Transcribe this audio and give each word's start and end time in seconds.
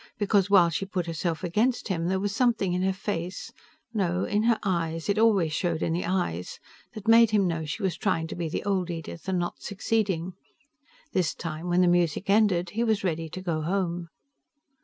Because 0.17 0.49
while 0.49 0.71
she 0.71 0.87
put 0.87 1.05
herself 1.05 1.43
against 1.43 1.87
him, 1.89 2.07
there 2.07 2.19
was 2.19 2.35
something 2.35 2.73
in 2.73 2.81
her 2.81 2.91
face 2.91 3.51
no, 3.93 4.23
in 4.25 4.41
her 4.45 4.57
eyes; 4.63 5.07
it 5.09 5.19
always 5.19 5.53
showed 5.53 5.83
in 5.83 5.93
the 5.93 6.07
eyes 6.07 6.59
that 6.95 7.07
made 7.07 7.29
him 7.29 7.45
know 7.45 7.65
she 7.65 7.83
was 7.83 7.97
trying 7.97 8.25
to 8.25 8.35
be 8.35 8.49
the 8.49 8.63
old 8.63 8.89
Edith 8.89 9.29
and 9.29 9.37
not 9.37 9.61
succeeding. 9.61 10.33
This 11.13 11.35
time 11.35 11.67
when 11.67 11.81
the 11.81 11.87
music 11.87 12.31
ended, 12.31 12.71
he 12.71 12.83
was 12.83 13.03
ready 13.03 13.29
to 13.29 13.41
go 13.43 13.61
home. 13.61 14.09